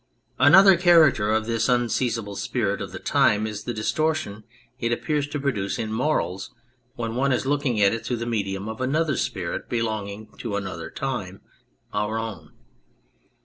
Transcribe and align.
Another 0.39 0.77
character 0.77 1.31
of 1.31 1.45
this 1.45 1.69
unseizable 1.69 2.35
spirit 2.35 2.81
of 2.81 2.91
the 2.91 2.97
time 2.97 3.45
is 3.45 3.65
the 3.65 3.71
distortion 3.71 4.43
it 4.79 4.91
appears 4.91 5.27
to 5.27 5.39
produce 5.39 5.77
in 5.77 5.93
morals 5.93 6.55
when 6.95 7.15
ene 7.15 7.31
is 7.31 7.45
looking 7.45 7.79
at 7.79 7.93
it 7.93 8.03
through 8.03 8.17
the 8.17 8.25
medium 8.25 8.67
of 8.67 8.81
another 8.81 9.15
spirit 9.15 9.69
belonging 9.69 10.35
to 10.39 10.55
another 10.55 10.89
time 10.89 11.41
our 11.93 12.17
own. 12.17 12.51